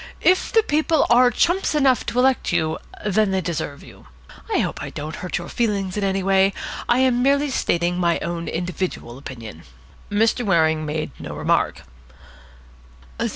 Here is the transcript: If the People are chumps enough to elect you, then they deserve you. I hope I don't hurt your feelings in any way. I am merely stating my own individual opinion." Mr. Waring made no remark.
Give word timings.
If 0.21 0.51
the 0.51 0.63
People 0.63 1.05
are 1.11 1.29
chumps 1.29 1.75
enough 1.75 2.07
to 2.07 2.17
elect 2.17 2.51
you, 2.51 2.79
then 3.05 3.29
they 3.29 3.39
deserve 3.39 3.83
you. 3.83 4.07
I 4.51 4.57
hope 4.57 4.81
I 4.81 4.89
don't 4.89 5.17
hurt 5.17 5.37
your 5.37 5.47
feelings 5.47 5.95
in 5.95 6.03
any 6.03 6.23
way. 6.23 6.53
I 6.89 6.97
am 7.01 7.21
merely 7.21 7.51
stating 7.51 7.99
my 7.99 8.17
own 8.21 8.47
individual 8.47 9.19
opinion." 9.19 9.61
Mr. 10.09 10.43
Waring 10.43 10.87
made 10.87 11.11
no 11.19 11.35
remark. 11.35 11.83